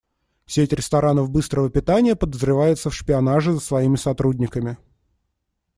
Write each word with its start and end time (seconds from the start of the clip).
Сеть 0.47 0.73
ресторанов 0.73 1.29
быстрого 1.29 1.69
питания 1.69 2.15
подозревается 2.15 2.89
в 2.89 2.95
шпионаже 2.95 3.53
за 3.53 3.59
своими 3.59 3.97
сотрудниками. 3.97 4.79